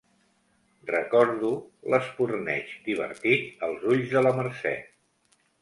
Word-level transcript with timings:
Recordo 0.91 1.51
l'espurneig 1.95 2.73
divertit 2.89 3.65
als 3.69 3.87
ulls 3.93 4.11
de 4.17 4.29
la 4.29 4.37
Mercè. 4.41 4.77